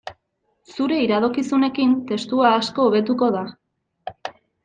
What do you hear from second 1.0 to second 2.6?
iradokizunekin testua